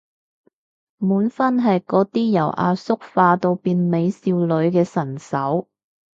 [0.97, 5.67] 滿分係嗰啲由阿叔化到變美少女嘅神手